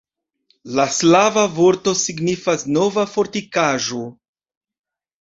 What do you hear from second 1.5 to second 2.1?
vorto